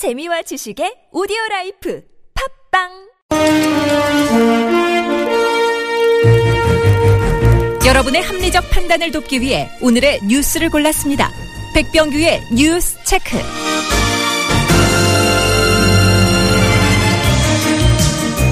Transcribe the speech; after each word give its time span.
재미와 0.00 0.40
지식의 0.40 1.12
오디오 1.12 1.36
라이프 1.50 2.00
팟빵 2.72 2.88
여러분의 7.84 8.22
합리적 8.22 8.70
판단을 8.70 9.10
돕기 9.10 9.42
위해 9.42 9.68
오늘의 9.82 10.20
뉴스를 10.26 10.70
골랐습니다. 10.70 11.30
백병규의 11.74 12.40
뉴스 12.54 12.96
체크. 13.04 13.36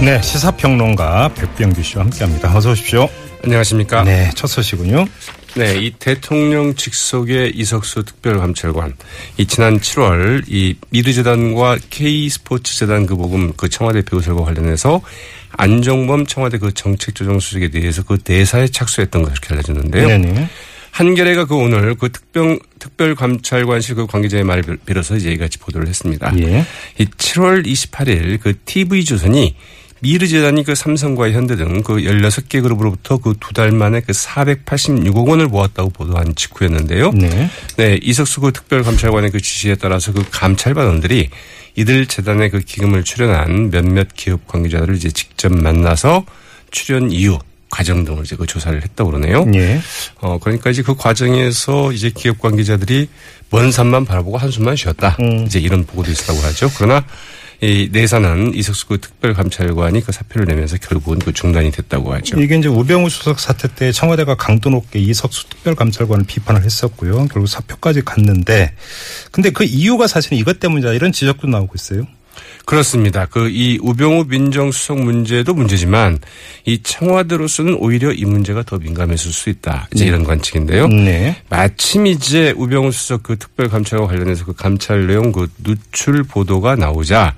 네, 0.04 0.20
시사평론가 0.20 1.32
백병규 1.32 1.82
씨와 1.82 2.04
함께합니다. 2.04 2.54
어서 2.54 2.72
오십시오. 2.72 3.08
안녕하십니까. 3.42 4.04
네, 4.04 4.28
첫 4.34 4.48
소식은요. 4.48 5.06
네, 5.58 5.76
이 5.76 5.90
대통령 5.90 6.74
직속의 6.74 7.52
이석수 7.56 8.04
특별감찰관, 8.04 8.94
이 9.38 9.46
지난 9.46 9.80
7월 9.80 10.44
이 10.46 10.76
미르재단과 10.90 11.78
K스포츠재단 11.90 13.06
그 13.06 13.16
보금 13.16 13.52
그 13.56 13.68
청와대 13.68 14.02
배우설과 14.02 14.44
관련해서 14.44 15.02
안종범 15.50 16.26
청와대 16.26 16.58
그 16.58 16.72
정책조정수석에 16.72 17.70
대해서 17.70 18.04
그 18.04 18.18
대사에 18.18 18.68
착수했던 18.68 19.22
이렇게 19.22 19.54
알려졌는데요. 19.54 20.06
네네. 20.06 20.48
한겨레가 20.92 21.46
그 21.46 21.56
오늘 21.56 21.94
그 21.96 22.10
특별 22.10 22.58
특별감찰관실 22.78 23.96
그 23.96 24.06
관계자의 24.06 24.44
말을 24.44 24.78
빌어서 24.86 25.16
이제 25.16 25.32
이같이 25.32 25.58
보도를 25.58 25.88
했습니다. 25.88 26.32
예. 26.38 26.64
이 26.98 27.04
7월 27.04 27.66
28일 27.66 28.40
그 28.40 28.54
TV 28.64 29.04
조선이 29.04 29.56
미르재단이 30.00 30.64
그 30.64 30.74
삼성과 30.74 31.30
현대 31.30 31.56
등 31.56 31.82
그 31.82 31.94
16개 31.96 32.62
그룹으로부터 32.62 33.18
그 33.18 33.34
두 33.40 33.52
달 33.52 33.72
만에 33.72 34.00
그 34.00 34.12
486억 34.12 35.28
원을 35.28 35.46
모았다고 35.48 35.90
보도한 35.90 36.34
직후였는데요. 36.34 37.12
네. 37.12 37.50
네, 37.76 37.98
이석수 38.02 38.40
그 38.40 38.52
특별감찰관의 38.52 39.30
그 39.30 39.40
지시에 39.40 39.74
따라서 39.76 40.12
그 40.12 40.24
감찰반원들이 40.30 41.28
이들 41.76 42.06
재단의 42.06 42.50
그 42.50 42.60
기금을 42.60 43.04
출연한 43.04 43.70
몇몇 43.70 44.08
기업 44.14 44.46
관계자들을 44.46 44.96
이제 44.96 45.10
직접 45.10 45.52
만나서 45.52 46.24
출연 46.70 47.10
이유, 47.12 47.38
과정 47.70 48.04
등을 48.04 48.24
이제 48.24 48.34
그 48.36 48.46
조사를 48.46 48.82
했다고 48.82 49.10
그러네요. 49.10 49.46
예. 49.54 49.80
어, 50.20 50.38
그러니까 50.38 50.70
이제 50.70 50.82
그 50.82 50.94
과정에서 50.96 51.92
이제 51.92 52.10
기업 52.14 52.40
관계자들이 52.40 53.08
먼 53.50 53.70
산만 53.70 54.04
바라보고 54.04 54.38
한숨만 54.38 54.74
쉬었다. 54.76 55.16
음. 55.20 55.44
이제 55.46 55.58
이런 55.60 55.84
보고도 55.86 56.10
있었다고 56.10 56.40
하죠. 56.46 56.70
그러나 56.76 57.04
이 57.60 57.88
내사는 57.90 58.54
이석수 58.54 58.86
그 58.86 59.00
특별감찰관이 59.00 60.02
그 60.02 60.12
사표를 60.12 60.46
내면서 60.46 60.76
결국은 60.76 61.18
그 61.18 61.32
중단이 61.32 61.72
됐다고 61.72 62.14
하죠. 62.14 62.40
이게 62.40 62.56
이제 62.56 62.68
우병우 62.68 63.08
수석 63.10 63.40
사태 63.40 63.66
때 63.74 63.90
청와대가 63.90 64.36
강도 64.36 64.70
높게 64.70 65.00
이석수 65.00 65.48
특별감찰관을 65.48 66.24
비판을 66.26 66.62
했었고요. 66.62 67.26
결국 67.26 67.48
사표까지 67.48 68.02
갔는데, 68.04 68.72
근데 69.32 69.50
그 69.50 69.64
이유가 69.64 70.06
사실은 70.06 70.38
이것 70.38 70.60
때문이다 70.60 70.92
이런 70.92 71.10
지적도 71.10 71.48
나오고 71.48 71.72
있어요. 71.74 72.06
그렇습니다. 72.68 73.24
그 73.26 73.48
이 73.48 73.78
우병우 73.82 74.26
민정수석 74.28 75.00
문제도 75.00 75.52
문제지만 75.52 76.18
이 76.64 76.80
청와대로서는 76.82 77.74
오히려 77.80 78.12
이 78.12 78.24
문제가 78.24 78.62
더 78.62 78.78
민감했을 78.78 79.32
수 79.32 79.50
있다. 79.50 79.88
이제 79.94 80.06
이런 80.06 80.22
관측인데요. 80.22 80.86
네. 80.88 81.36
마침 81.48 82.06
이제 82.06 82.52
우병우 82.56 82.92
수석 82.92 83.22
그 83.24 83.36
특별감찰과 83.36 84.06
관련해서 84.06 84.44
그 84.44 84.52
감찰 84.52 85.06
내용 85.06 85.32
그 85.32 85.48
누출 85.64 86.22
보도가 86.22 86.76
나오자 86.76 87.34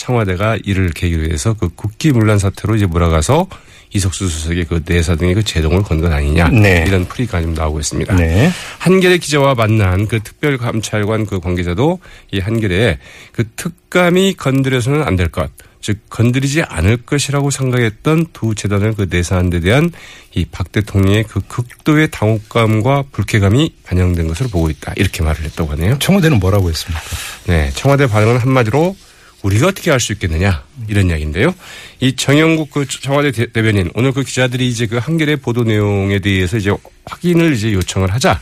청와대가 0.00 0.56
이를 0.64 0.90
계기로 0.90 1.30
해서 1.30 1.54
그 1.54 1.68
국기문란 1.74 2.38
사태로 2.38 2.76
이제 2.76 2.86
몰아가서 2.86 3.46
이석수 3.92 4.28
수석의 4.28 4.64
그 4.66 4.82
내사 4.86 5.14
등의 5.16 5.34
그 5.34 5.42
제동을 5.42 5.82
건것 5.82 6.10
아니냐 6.10 6.48
네. 6.48 6.84
이런 6.86 7.06
풀이가 7.06 7.42
좀 7.42 7.52
나오고 7.54 7.80
있습니다. 7.80 8.14
네. 8.16 8.50
한겨레 8.78 9.18
기자와 9.18 9.54
만난 9.54 10.06
그 10.08 10.20
특별감찰관 10.22 11.26
그 11.26 11.40
관계자도 11.40 11.98
이 12.32 12.38
한겨레에 12.38 12.98
그 13.32 13.44
특감이 13.56 14.34
건드려서는 14.34 15.02
안 15.02 15.16
될 15.16 15.28
것, 15.28 15.50
즉 15.82 15.98
건드리지 16.08 16.62
않을 16.62 16.98
것이라고 16.98 17.50
생각했던 17.50 18.26
두 18.32 18.54
재단을 18.54 18.94
그 18.94 19.06
내사한 19.10 19.50
데 19.50 19.60
대한 19.60 19.90
이 20.34 20.46
박 20.50 20.70
대통령의 20.72 21.24
그 21.24 21.40
극도의 21.46 22.08
당혹감과 22.12 23.04
불쾌감이 23.12 23.74
반영된 23.84 24.28
것으로 24.28 24.48
보고 24.48 24.70
있다. 24.70 24.94
이렇게 24.96 25.22
말을 25.24 25.44
했다고 25.44 25.72
하네요. 25.72 25.98
청와대는 25.98 26.38
뭐라고 26.38 26.70
했습니까? 26.70 27.02
네, 27.48 27.70
청와대 27.74 28.06
반응은 28.06 28.38
한마디로 28.38 28.96
우리가 29.42 29.68
어떻게 29.68 29.90
할 29.90 30.00
수 30.00 30.12
있겠느냐 30.12 30.62
이런 30.88 31.08
이야기인데요. 31.08 31.54
이 32.00 32.14
정영국 32.16 32.70
그 32.70 32.86
청와대 32.86 33.32
대- 33.32 33.46
대변인 33.52 33.90
오늘 33.94 34.12
그 34.12 34.22
기자들이 34.22 34.68
이제 34.68 34.86
그 34.86 34.96
한겨레 34.98 35.36
보도 35.36 35.64
내용에 35.64 36.18
대해서 36.18 36.56
이제 36.58 36.72
확인을 37.06 37.52
이제 37.54 37.72
요청을 37.72 38.12
하자 38.12 38.40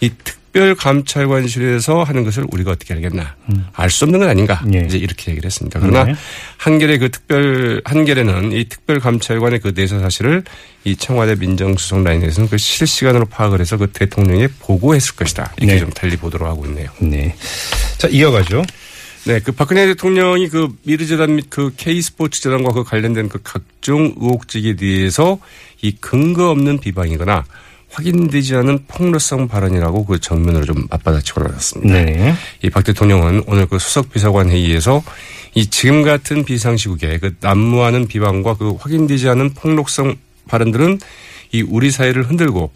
이 0.00 0.10
특별 0.24 0.74
감찰관실에서 0.74 2.02
하는 2.02 2.24
것을 2.24 2.44
우리가 2.50 2.72
어떻게 2.72 2.92
알겠나 2.94 3.36
알수 3.72 4.04
없는 4.04 4.18
건 4.20 4.28
아닌가 4.28 4.62
예. 4.74 4.80
이제 4.80 4.98
이렇게 4.98 5.30
얘기를 5.30 5.46
했습니다. 5.46 5.80
그러나 5.80 6.04
네. 6.04 6.14
한겨레 6.58 6.98
그 6.98 7.10
특별 7.10 7.80
한겨레는 7.84 8.52
이 8.52 8.64
특별 8.68 9.00
감찰관의 9.00 9.60
그 9.60 9.72
내사 9.74 9.98
사실을 10.00 10.42
이 10.84 10.96
청와대 10.96 11.34
민정수석 11.36 12.02
라인에서는 12.04 12.48
그 12.50 12.58
실시간으로 12.58 13.26
파악을 13.26 13.60
해서 13.60 13.76
그 13.76 13.86
대통령에 13.90 14.48
보고했을 14.60 15.14
것이다 15.14 15.52
이렇게 15.58 15.74
네. 15.74 15.78
좀 15.80 15.90
달리 15.90 16.16
보도록 16.16 16.48
하고 16.48 16.66
있네요. 16.66 16.90
네. 16.98 17.34
자, 17.98 18.08
이어가죠. 18.08 18.62
네, 19.24 19.38
그 19.40 19.52
박근혜 19.52 19.86
대통령이 19.86 20.48
그 20.48 20.68
미르재단 20.82 21.36
및 21.36 21.46
그 21.48 21.72
K스포츠 21.76 22.40
재단과 22.42 22.72
그 22.72 22.82
관련된 22.82 23.28
그 23.28 23.38
각종 23.42 24.14
의혹직에 24.18 24.74
대해서 24.74 25.38
이 25.80 25.92
근거 25.92 26.50
없는 26.50 26.78
비방이거나 26.80 27.44
확인되지 27.90 28.56
않은 28.56 28.84
폭로성 28.88 29.48
발언이라고 29.48 30.06
그 30.06 30.18
정면으로 30.18 30.64
좀 30.64 30.86
맞받아치고 30.90 31.42
나섰습니다. 31.42 32.02
네. 32.02 32.34
이 32.64 32.70
박 32.70 32.82
대통령은 32.84 33.44
오늘 33.46 33.66
그 33.66 33.78
수석 33.78 34.10
비서관 34.10 34.48
회의에서 34.50 35.04
이 35.54 35.66
지금 35.66 36.02
같은 36.02 36.44
비상시국에 36.44 37.18
그 37.18 37.36
난무하는 37.40 38.08
비방과 38.08 38.54
그 38.56 38.74
확인되지 38.80 39.28
않은 39.28 39.50
폭력성 39.54 40.16
발언들은 40.48 40.98
이 41.52 41.62
우리 41.62 41.90
사회를 41.90 42.28
흔들고 42.28 42.72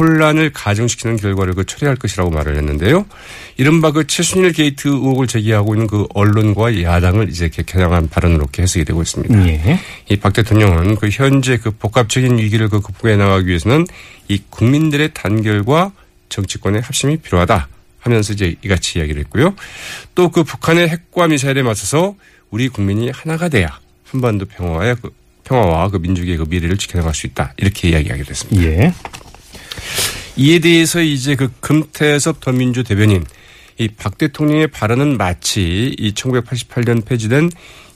혼란을 0.00 0.50
가중시키는 0.54 1.18
결과를 1.18 1.52
그 1.52 1.66
초래할 1.66 1.96
것이라고 1.96 2.30
말을 2.30 2.56
했는데요. 2.56 3.04
이른바 3.58 3.92
그 3.92 4.06
최순실 4.06 4.52
게이트 4.52 4.88
의혹을 4.88 5.26
제기하고 5.26 5.74
있는 5.74 5.86
그 5.86 6.06
언론과 6.14 6.82
야당을 6.82 7.28
이제 7.28 7.44
이렇게 7.44 7.62
겨냥한 7.62 8.08
발언으로 8.08 8.44
이렇게 8.44 8.62
해석이 8.62 8.86
되고 8.86 9.02
있습니다. 9.02 9.46
예. 9.46 9.78
이박 10.08 10.32
대통령은 10.32 10.94
그 10.96 11.10
현재 11.10 11.58
그 11.58 11.70
복합적인 11.70 12.38
위기를 12.38 12.70
그 12.70 12.80
극복해 12.80 13.16
나가기 13.16 13.46
위해서는 13.46 13.86
이 14.28 14.40
국민들의 14.48 15.10
단결과 15.12 15.92
정치권의 16.30 16.80
합심이 16.80 17.18
필요하다 17.18 17.68
하면서 17.98 18.32
이제 18.32 18.56
이같이 18.64 18.98
이야기를 18.98 19.20
했고요. 19.24 19.54
또 20.14 20.30
그 20.30 20.44
북한의 20.44 20.88
핵과 20.88 21.28
미사일에 21.28 21.62
맞서서 21.62 22.14
우리 22.50 22.68
국민이 22.68 23.10
하나가 23.10 23.50
돼야 23.50 23.78
한반도 24.04 24.46
평화와 24.46 24.94
그 24.94 25.10
평화와 25.44 25.90
그 25.90 25.98
민족의 25.98 26.38
그 26.38 26.44
미래를 26.48 26.78
지켜나갈 26.78 27.14
수 27.14 27.26
있다 27.26 27.52
이렇게 27.58 27.90
이야기하게 27.90 28.22
됐습니다. 28.22 28.64
예. 28.66 28.94
이에 30.36 30.58
대해서 30.58 31.00
이제 31.00 31.34
그 31.36 31.50
금태섭 31.60 32.40
더민주 32.40 32.84
대변인 32.84 33.24
이 33.78 33.88
박 33.88 34.18
대통령의 34.18 34.66
발언은 34.66 35.16
마치 35.16 35.94
이 35.98 36.12
1988년 36.12 37.04
폐지된 37.04 37.50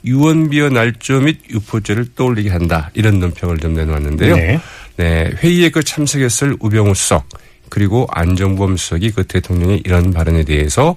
유언비어 0.05 0.71
날조 0.71 1.21
및 1.21 1.39
유포죄를 1.51 2.15
떠올리게 2.15 2.51
한다 2.51 2.91
이런 2.95 3.21
논평을 3.21 3.59
좀 3.59 3.75
내놓았는데요. 3.75 4.37
네. 4.37 4.61
네, 4.97 5.31
회의에 5.43 5.71
그 5.71 5.83
참석했을 5.83 6.57
우병우 6.61 6.95
수석 6.95 7.29
그리고 7.75 8.07
안정범 8.13 8.77
수석이 8.77 9.11
그 9.11 9.25
대통령의 9.25 9.83
이런 9.85 10.13
발언에 10.13 10.45
대해서 10.45 10.95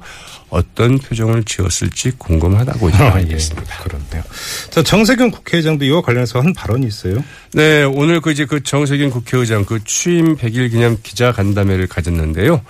어떤 0.50 1.00
표정을 1.00 1.44
지었을지 1.44 2.12
궁금하다고 2.20 2.90
아, 2.90 3.16
예. 3.16 3.22
이야기했습니다. 3.22 3.84
그렇네요. 3.84 4.24
자, 4.70 4.84
정세균 4.84 5.32
국회의장도 5.32 5.86
이와 5.86 6.04
관련해서 6.04 6.40
한 6.40 6.54
발언이 6.54 6.86
있어요. 6.86 7.24
네, 7.54 7.82
오늘 7.82 8.22
그 8.22 8.32
이제 8.32 8.46
그 8.46 8.62
정세균 8.62 9.10
국회의장 9.10 9.66
그 9.66 9.84
취임 9.86 10.38
100일 10.38 10.70
기념 10.70 10.98
기자 11.02 11.32
간담회를 11.32 11.88
가졌는데요. 11.88 12.62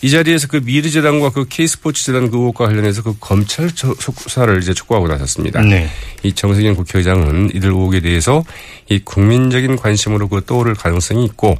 이 0.00 0.10
자리에서 0.10 0.46
그 0.46 0.60
미르 0.62 0.90
재단과 0.90 1.30
그 1.30 1.46
K스포츠 1.48 2.04
재단 2.04 2.30
그 2.30 2.36
의혹과 2.36 2.66
관련해서 2.66 3.02
그 3.02 3.16
검찰 3.18 3.68
조- 3.74 3.94
수사를 3.98 4.56
이제 4.62 4.72
촉구하고 4.72 5.08
나섰습니다. 5.08 5.60
네. 5.62 5.88
이 6.22 6.32
정세균 6.32 6.76
국회의장은 6.76 7.50
이들 7.54 7.70
의혹에 7.70 8.00
대해서 8.00 8.44
이 8.88 9.00
국민적인 9.00 9.74
관심으로 9.76 10.28
그 10.28 10.42
떠오를 10.46 10.74
가능성이 10.74 11.24
있고 11.24 11.56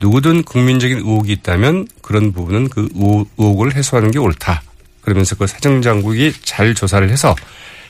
누구든 0.00 0.42
국민적인 0.44 0.98
의혹이 0.98 1.32
있다면 1.32 1.86
그런 2.00 2.32
부분은 2.32 2.68
그 2.70 2.88
의혹- 2.94 3.28
의혹을 3.36 3.76
해소하는 3.76 4.10
게 4.10 4.18
옳다. 4.18 4.62
그러면서 5.02 5.34
그 5.36 5.46
사정장국이 5.46 6.32
잘 6.44 6.74
조사를 6.74 7.08
해서 7.10 7.34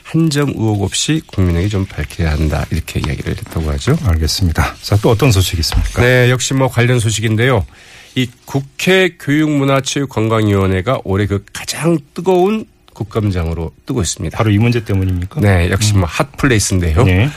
한 0.03 0.29
점 0.29 0.49
의혹 0.49 0.83
없이 0.83 1.21
국민에게 1.27 1.69
좀 1.69 1.85
밝혀야 1.85 2.31
한다. 2.31 2.65
이렇게 2.71 2.99
이야기를 2.99 3.35
했다고 3.37 3.71
하죠. 3.71 3.97
알겠습니다. 4.03 4.75
자, 4.81 4.97
또 4.97 5.09
어떤 5.11 5.31
소식이 5.31 5.61
있습니까? 5.61 6.01
네, 6.03 6.29
역시 6.29 6.53
뭐 6.53 6.67
관련 6.67 6.99
소식인데요. 6.99 7.65
이 8.15 8.27
국회 8.45 9.15
교육문화체육관광위원회가 9.19 10.99
올해 11.03 11.25
그 11.25 11.43
가장 11.53 11.97
뜨거운 12.13 12.65
국감장으로 12.93 13.71
뜨고 13.85 14.01
있습니다. 14.01 14.37
바로 14.37 14.51
이 14.51 14.57
문제 14.57 14.83
때문입니까? 14.85 15.41
네, 15.41 15.69
역시 15.71 15.95
뭐 15.95 16.05
hot 16.05 16.25
place인데요. 16.25 17.03
네. 17.03 17.29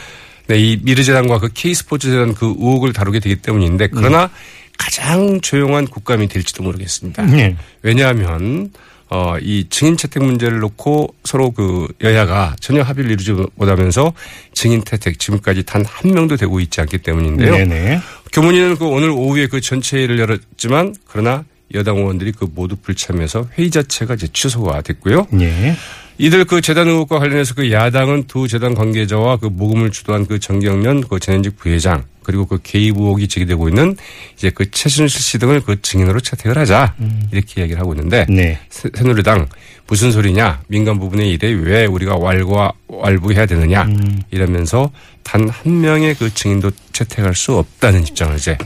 네, 0.48 0.58
이 0.58 0.78
미르재단과 0.82 1.38
그 1.38 1.48
K스포츠재단 1.52 2.34
그 2.34 2.46
의혹을 2.46 2.92
다루게 2.92 3.20
되기 3.20 3.36
때문인데 3.36 3.88
그러나 3.88 4.30
가장 4.78 5.40
조용한 5.40 5.86
국감이 5.86 6.28
될지도 6.28 6.62
모르겠습니다. 6.62 7.24
네. 7.24 7.56
왜냐하면 7.82 8.70
어, 9.08 9.36
이 9.40 9.66
증인 9.70 9.96
채택 9.96 10.22
문제를 10.24 10.58
놓고 10.58 11.14
서로 11.24 11.52
그 11.52 11.86
여야가 12.02 12.56
전혀 12.60 12.82
합의를 12.82 13.12
이루지 13.12 13.34
못하면서 13.54 14.12
증인 14.52 14.84
채택 14.84 15.18
지금까지 15.18 15.62
단 15.62 15.84
한 15.86 16.12
명도 16.12 16.36
되고 16.36 16.58
있지 16.60 16.80
않기 16.80 16.98
때문인데요. 16.98 17.52
네네. 17.56 18.00
교문위는 18.36 18.76
그 18.76 18.84
오늘 18.84 19.08
오후에 19.08 19.46
그 19.46 19.62
전체 19.62 19.96
회의를 19.96 20.18
열었지만 20.18 20.94
그러나 21.06 21.46
여당 21.72 21.96
의원들이 21.96 22.32
그 22.32 22.46
모두 22.54 22.76
불참해서 22.76 23.48
회의 23.56 23.70
자체가 23.70 24.12
이제 24.12 24.28
취소가 24.30 24.82
됐고요. 24.82 25.26
예. 25.40 25.74
이들 26.18 26.44
그 26.46 26.60
재단 26.62 26.88
의혹과 26.88 27.18
관련해서 27.18 27.54
그 27.54 27.70
야당은 27.70 28.24
두 28.26 28.48
재단 28.48 28.74
관계자와 28.74 29.36
그 29.36 29.46
모금을 29.46 29.90
주도한 29.90 30.26
그 30.26 30.38
정경련 30.38 31.02
그 31.08 31.18
전현직 31.20 31.56
부회장 31.58 32.04
그리고 32.22 32.46
그 32.46 32.58
개입 32.62 32.96
의혹이 32.96 33.28
제기되고 33.28 33.68
있는 33.68 33.96
이제 34.36 34.50
그 34.50 34.68
최순실 34.70 35.20
씨 35.20 35.38
등을 35.38 35.60
그 35.60 35.80
증인으로 35.80 36.18
채택을 36.20 36.56
하자. 36.58 36.94
이렇게 37.32 37.60
이야기를 37.60 37.80
하고 37.80 37.92
있는데 37.94 38.24
네. 38.28 38.58
새- 38.70 38.88
새누리당 38.94 39.46
무슨 39.86 40.10
소리냐? 40.10 40.62
민간 40.68 40.98
부분에 40.98 41.28
일에 41.28 41.52
왜 41.52 41.84
우리가 41.84 42.16
왈과 42.16 42.72
왈부해야 42.88 43.46
되느냐? 43.46 43.86
이러면서 44.30 44.90
단 45.22 45.48
한 45.48 45.80
명의 45.80 46.14
그 46.14 46.32
증인도 46.32 46.70
채택할 46.92 47.34
수 47.34 47.56
없다는 47.58 48.00
입장을 48.06 48.34
이제 48.36 48.52
어, 48.52 48.64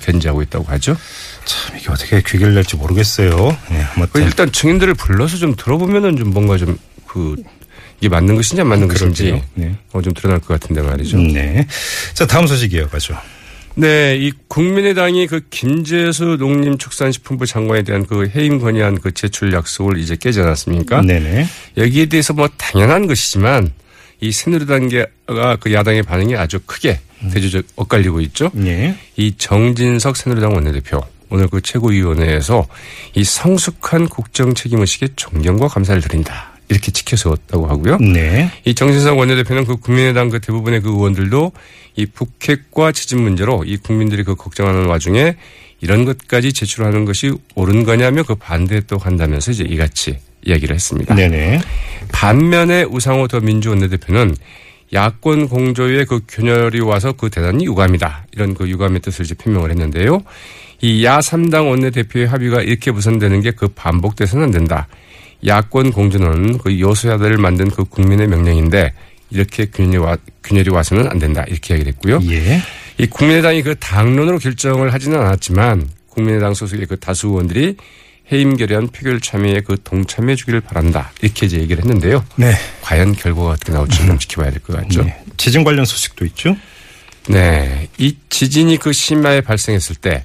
견지하고 0.00 0.42
있다고 0.42 0.64
하죠. 0.64 0.96
참 1.44 1.76
이게 1.76 1.90
어떻게 1.90 2.22
귀결 2.22 2.54
낼지 2.54 2.76
모르겠어요. 2.76 3.56
네, 3.70 4.06
그 4.12 4.20
일단 4.20 4.52
증인들을 4.52 4.94
불러서 4.94 5.36
좀 5.36 5.54
들어보면은 5.56 6.16
좀 6.16 6.30
뭔가 6.30 6.56
좀그 6.56 7.36
이게 8.00 8.08
맞는 8.08 8.34
것인지 8.34 8.60
안 8.60 8.68
맞는 8.68 8.88
것인지 8.88 9.24
그러게요. 9.24 9.44
네. 9.54 9.74
어, 9.92 10.02
좀 10.02 10.12
드러날 10.14 10.40
것 10.40 10.48
같은데 10.48 10.82
말이죠. 10.82 11.18
네. 11.18 11.66
자 12.14 12.26
다음 12.26 12.46
소식 12.46 12.72
이어가죠. 12.72 13.16
네, 13.76 14.16
이 14.16 14.32
국민의당이 14.48 15.26
그 15.26 15.40
김재수 15.48 16.36
농림축산식품부 16.38 17.46
장관에 17.46 17.82
대한 17.82 18.04
그 18.04 18.28
해임 18.34 18.58
건의안 18.58 18.98
그 19.00 19.12
제출 19.12 19.52
약속을 19.52 19.98
이제 19.98 20.16
깨지 20.16 20.40
않았습니까? 20.40 21.02
네네. 21.02 21.46
여기에 21.76 22.06
대해서 22.06 22.32
뭐 22.32 22.48
당연한 22.56 23.06
것이지만 23.06 23.72
이 24.20 24.32
새누리당계가 24.32 25.56
그 25.60 25.72
야당의 25.72 26.02
반응이 26.02 26.36
아주 26.36 26.58
크게 26.66 27.00
대조적 27.32 27.64
엇갈리고 27.76 28.20
있죠. 28.22 28.50
예. 28.64 28.96
이 29.16 29.34
정진석 29.36 30.16
새누리당 30.16 30.54
원내대표 30.54 31.00
오늘 31.30 31.48
그 31.48 31.60
최고위원회에서 31.60 32.66
이 33.14 33.24
성숙한 33.24 34.08
국정 34.08 34.54
책임 34.54 34.80
의식에 34.80 35.08
존경과 35.16 35.68
감사를 35.68 36.00
드린다. 36.02 36.50
이렇게 36.68 36.92
지켜세웠다고 36.92 37.66
하고요. 37.66 37.98
네. 37.98 38.50
이 38.64 38.74
정진석 38.74 39.18
원내대표는 39.18 39.64
그 39.64 39.76
국민의당 39.76 40.28
그 40.28 40.40
대부분의 40.40 40.82
그 40.82 40.90
의원들도 40.90 41.52
이 41.96 42.06
북핵과 42.06 42.92
지진 42.92 43.22
문제로 43.22 43.64
이 43.64 43.76
국민들이 43.76 44.22
그 44.22 44.36
걱정하는 44.36 44.86
와중에 44.86 45.34
이런 45.80 46.04
것까지 46.04 46.52
제출하는 46.52 47.04
것이 47.04 47.32
옳은 47.56 47.84
거냐며 47.84 48.22
그 48.22 48.36
반대했다고 48.36 49.02
한다면서 49.02 49.50
이제 49.50 49.64
이같이 49.64 50.18
이야기를 50.46 50.74
했습니다. 50.74 51.14
네네. 51.14 51.60
반면에 52.12 52.84
우상호 52.84 53.26
더 53.28 53.40
민주 53.40 53.70
원내대표는 53.70 54.36
야권 54.92 55.48
공조에 55.48 56.04
그 56.04 56.20
균열이 56.28 56.80
와서 56.80 57.12
그 57.12 57.30
대단히 57.30 57.64
유감이다. 57.66 58.26
이런 58.32 58.54
그 58.54 58.68
유감의 58.68 59.00
뜻을 59.00 59.24
이제 59.24 59.34
표명을 59.34 59.70
했는데요. 59.70 60.22
이야 60.82 61.18
3당 61.18 61.68
원내대표의 61.68 62.26
합의가 62.26 62.62
이렇게 62.62 62.90
무산되는 62.90 63.42
게 63.42 63.52
그 63.52 63.68
반복돼서는 63.68 64.46
안 64.46 64.50
된다. 64.50 64.88
야권 65.46 65.92
공조는 65.92 66.58
그 66.58 66.80
여소야대를 66.80 67.36
만든 67.36 67.68
그 67.70 67.84
국민의 67.84 68.28
명령인데 68.28 68.92
이렇게 69.30 69.66
균열이, 69.66 69.98
와, 69.98 70.16
균열이 70.42 70.70
와서는 70.70 71.08
안 71.08 71.18
된다. 71.18 71.44
이렇게 71.48 71.74
이야기를 71.74 71.92
했고요. 71.92 72.20
예. 72.30 72.60
이 72.98 73.06
국민의당이 73.06 73.62
그 73.62 73.74
당론으로 73.78 74.38
결정을 74.38 74.92
하지는 74.92 75.20
않았지만 75.20 75.88
국민의당 76.08 76.54
소속의 76.54 76.86
그 76.86 76.98
다수 76.98 77.28
의원들이 77.28 77.76
해임 78.32 78.56
결의안 78.56 78.88
표결 78.88 79.20
참여에 79.20 79.60
그 79.66 79.76
동참해 79.82 80.36
주기를 80.36 80.60
바란다. 80.60 81.10
이렇게 81.20 81.46
이제 81.46 81.58
얘기를 81.58 81.82
했는데요. 81.82 82.24
네. 82.36 82.54
과연 82.80 83.14
결과가 83.14 83.50
어떻게 83.50 83.72
나올지 83.72 83.98
좀 84.06 84.18
지켜봐야 84.18 84.50
될 84.52 84.60
것 84.62 84.76
같죠. 84.76 85.02
네. 85.02 85.20
지진 85.36 85.64
관련 85.64 85.84
소식도 85.84 86.24
있죠. 86.26 86.56
네. 87.28 87.88
이 87.98 88.16
지진이 88.28 88.76
그 88.78 88.92
심야에 88.92 89.40
발생했을 89.40 89.96
때 89.96 90.22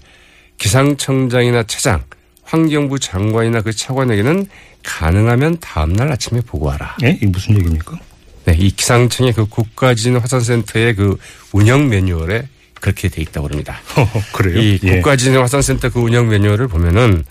기상청장이나 0.57 1.63
차장, 1.63 2.03
환경부 2.43 2.99
장관이나 2.99 3.61
그 3.61 3.73
차관에게는 3.73 4.47
가능하면 4.83 5.57
다음날 5.59 6.11
아침에 6.11 6.41
보고하라. 6.41 6.97
예? 7.03 7.09
이게 7.09 7.25
무슨 7.27 7.55
얘기입니까? 7.57 7.99
네. 8.45 8.55
이 8.59 8.69
기상청의 8.69 9.33
그 9.33 9.47
국가지진 9.47 10.17
화산센터의 10.17 10.95
그 10.95 11.17
운영 11.51 11.89
매뉴얼에 11.89 12.47
그렇게 12.79 13.09
돼 13.09 13.23
있다고 13.23 13.47
합니다. 13.47 13.79
그래요? 14.31 14.59
이 14.59 14.79
예. 14.83 14.95
국가지진 14.97 15.35
화산센터 15.37 15.89
그 15.89 15.99
운영 15.99 16.27
매뉴얼을 16.29 16.67
보면은 16.67 17.23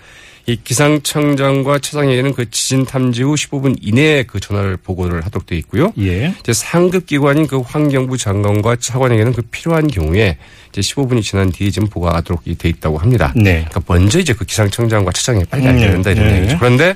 이 0.47 0.59
기상청장과 0.63 1.79
차장에게는 1.79 2.35
그 2.35 2.51
지진 2.51 2.85
탐지 2.85 3.23
후 3.23 3.35
15분 3.35 3.79
이내에 3.81 4.25
그 4.25 4.41
전화를 4.41 4.77
보고를 4.77 5.25
하도록 5.25 5.47
돼 5.47 5.57
있고요. 5.57 5.93
예. 5.99 6.35
이제 6.39 6.53
상급 6.53 7.07
기관인 7.07 7.47
그 7.47 7.61
환경부 7.61 8.19
장관과 8.19 8.77
차관에게는 8.77 9.33
그 9.33 9.43
필요한 9.51 9.87
경우에 9.87 10.37
이제 10.69 10.81
15분이 10.83 11.23
지난 11.23 11.51
뒤에 11.51 11.71
지금 11.71 11.89
보고하도록 11.89 12.43
돼 12.59 12.69
있다고 12.69 12.99
합니다. 12.99 13.33
네. 13.35 13.65
그러니까 13.69 13.81
먼저 13.87 14.19
이제 14.19 14.35
그 14.35 14.45
기상청장과 14.45 15.13
차장이 15.13 15.45
빨리 15.45 15.65
음, 15.65 15.69
알려야 15.69 15.93
된다 15.93 16.11
이런 16.11 16.29
네. 16.29 16.39
얘기죠. 16.41 16.59
그런데 16.59 16.95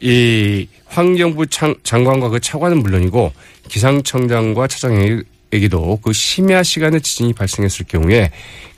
이 0.00 0.66
환경부 0.86 1.46
장, 1.48 1.74
장관과 1.82 2.30
그 2.30 2.40
차관은 2.40 2.78
물론이고 2.78 3.32
기상청장과 3.68 4.66
차장 4.66 5.22
에게도 5.52 6.00
그 6.02 6.12
심야 6.12 6.62
시간에 6.62 7.00
지진이 7.00 7.32
발생했을 7.32 7.86
경우에 7.86 8.30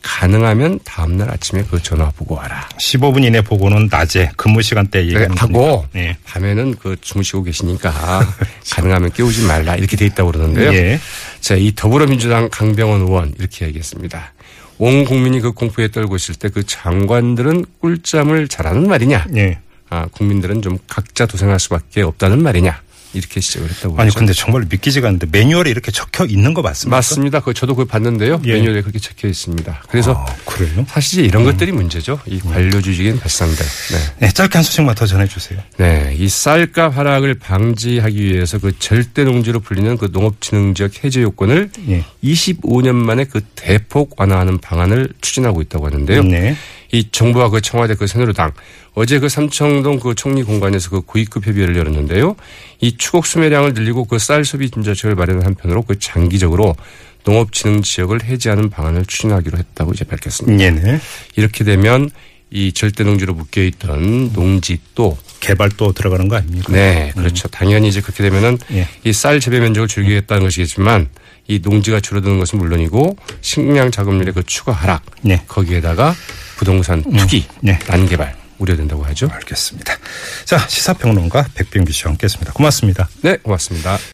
가능하면 0.03 0.81
다음날 0.85 1.31
아침에 1.31 1.65
그 1.71 1.81
전화 1.83 2.11
보고하라. 2.11 2.69
15분 2.79 3.25
이내 3.25 3.41
보고는 3.41 3.89
낮에 3.91 4.31
근무 4.37 4.63
시간대 4.63 5.01
네, 5.01 5.07
얘기하는 5.07 5.37
하고 5.37 5.83
거니까. 5.83 5.89
네. 5.93 6.17
밤에는 6.25 6.77
그 6.77 6.97
주무시고 7.01 7.45
계시니까 7.45 7.93
가능하면 8.73 9.13
깨우지 9.13 9.43
말라 9.47 9.77
이렇게 9.77 9.97
돼 9.97 10.07
있다고 10.07 10.33
그러는데요. 10.33 10.73
예. 10.73 10.99
자, 11.41 11.55
이 11.55 11.73
더불어민주당 11.77 12.49
강병원 12.51 13.03
의원 13.03 13.35
이렇게 13.39 13.67
얘기했습니다. 13.67 14.33
온 14.79 15.05
국민이 15.05 15.41
그 15.41 15.53
공포에 15.53 15.89
떨고 15.91 16.17
있을 16.17 16.35
때 16.35 16.49
그 16.49 16.65
장관들은 16.67 17.65
꿀잠을 17.81 18.49
잘하는 18.49 18.89
말이냐? 18.89 19.27
예. 19.37 19.59
아, 19.91 20.07
국민들은 20.11 20.63
좀 20.63 20.79
각자 20.89 21.27
도생할 21.27 21.61
수밖에 21.61 22.03
없다는 22.03 22.43
말이냐? 22.43 22.81
이렇게 23.15 23.41
시작을 23.41 23.69
했다고 23.71 23.95
아니 23.95 24.11
그러죠. 24.11 24.19
근데 24.19 24.33
정말 24.33 24.67
믿기지가 24.71 25.07
않는데 25.09 25.27
매뉴얼에 25.31 25.71
이렇게 25.71 25.91
적혀 25.91 26.25
있는 26.25 26.55
거 26.55 26.63
맞습니까? 26.63 26.97
맞습니다. 26.97 27.41
그 27.41 27.55
저도 27.55 27.75
그걸 27.75 27.87
봤는데요. 27.87 28.41
예. 28.45 28.55
매뉴얼에 28.55 28.83
그렇게 28.83 28.99
적혀 28.99 29.29
있습니다. 29.29 29.83
그래서 29.89 30.13
아, 30.13 30.35
그래요? 30.45 30.85
사실 30.89 31.25
이런 31.25 31.45
것들이 31.45 31.73
문제죠. 31.73 32.21
이 32.27 32.41
관료주직인 32.41 33.19
발상들. 33.19 33.65
네. 33.65 34.27
네, 34.27 34.33
짧게 34.33 34.59
한 34.59 34.63
소식만 34.63 34.95
더 34.95 35.07
전해주세요. 35.07 35.61
네, 35.79 36.15
이 36.19 36.29
쌀값 36.29 36.97
하락을 36.97 37.35
방지하기 37.35 38.25
위해서 38.25 38.59
그 38.59 38.79
절대 38.79 39.25
농지로 39.25 39.61
불리는 39.61 39.97
그 39.97 40.09
농업진흥지역 40.13 41.05
해제 41.05 41.23
요건을 41.23 41.71
예. 41.89 42.05
25년 42.25 42.95
만에 42.95 43.25
그 43.25 43.41
대폭 43.55 44.15
완화하는 44.19 44.59
방안을 44.59 45.09
추진하고 45.21 45.61
있다고 45.63 45.87
하는데요. 45.87 46.23
네. 46.25 46.57
이 46.93 47.09
정부와 47.11 47.49
그 47.49 47.61
청와대 47.61 47.95
그 47.95 48.07
새누리당 48.07 48.53
어제 48.95 49.19
그 49.19 49.29
삼청동 49.29 49.99
그 49.99 50.15
총리 50.15 50.43
공간에서 50.43 50.91
그 50.91 51.01
고위급 51.01 51.47
협의회를 51.47 51.77
열었는데요. 51.77 52.37
이 52.81 52.97
추곡 52.97 53.27
수매량을 53.27 53.73
늘리고 53.73 54.05
그 54.05 54.19
쌀 54.19 54.45
소비 54.45 54.71
진저책을 54.71 55.17
마련한 55.17 55.45
한편으로 55.47 55.83
그 55.83 55.99
장기적으로 55.99 56.77
농업진흥 57.25 57.83
지역을 57.83 58.25
해제하는 58.25 58.69
방안을 58.71 59.07
추진하기로 59.07 59.57
했다고 59.59 59.93
이제 59.93 60.05
밝혔습니다. 60.05 60.63
예, 60.65 60.71
네. 60.71 61.01
이렇게 61.37 61.65
되면 61.65 62.11
이 62.51 62.73
절대 62.73 63.05
농지로 63.05 63.33
묶여 63.35 63.63
있던 63.63 64.33
농지 64.35 64.79
또 64.95 65.17
개발 65.41 65.71
또 65.71 65.93
들어가는 65.93 66.29
거 66.29 66.37
아닙니까? 66.37 66.71
네, 66.73 67.11
그렇죠. 67.17 67.49
당연히 67.49 67.89
이제 67.89 68.01
그렇게 68.03 68.23
되면은 68.23 68.59
예. 68.73 68.87
이쌀 69.05 69.41
재배 69.41 69.59
면적을 69.61 69.89
줄이겠다는 69.89 70.43
것이겠지만 70.43 71.09
이 71.49 71.61
농지가 71.61 72.01
줄어드는 72.01 72.39
것은 72.39 72.59
물론이고 72.59 73.17
식량 73.41 73.91
자급률의 73.91 74.35
그 74.35 74.43
추가 74.45 74.73
하락 74.73 75.03
네. 75.23 75.43
거기에다가 75.49 76.15
부동산 76.57 77.03
투기 77.03 77.47
네. 77.61 77.79
난개발 77.87 78.43
우려된다고 78.59 79.05
하죠. 79.07 79.29
알겠습니다. 79.33 79.97
자, 80.45 80.59
시사평론가 80.69 81.47
백병규 81.55 81.93
씨와 81.93 82.11
함께 82.11 82.25
했습니다. 82.25 82.53
고맙습니다. 82.53 83.09
네, 83.23 83.37
고맙습니다. 83.39 83.99